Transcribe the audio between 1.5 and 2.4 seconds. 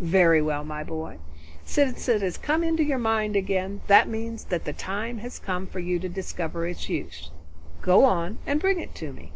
since it has